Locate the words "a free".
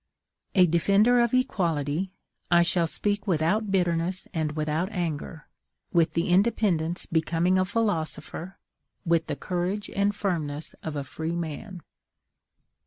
10.95-11.35